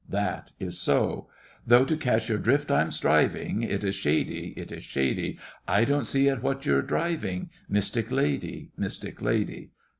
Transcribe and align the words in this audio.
That 0.09 0.51
is 0.59 0.79
so. 0.79 1.29
Though 1.67 1.85
to 1.85 1.95
catch 1.95 2.27
your 2.27 2.39
drift 2.39 2.71
I'm 2.71 2.89
striving, 2.89 3.61
It 3.61 3.83
is 3.83 3.93
shady—it 3.93 4.71
is 4.71 4.81
shady; 4.83 5.37
I 5.67 5.85
don't 5.85 6.07
see 6.07 6.27
at 6.27 6.41
what 6.41 6.65
you're 6.65 6.81
driving, 6.81 7.51
Mystic 7.69 8.09
lady—mystic 8.09 9.21
lady. 9.21 9.69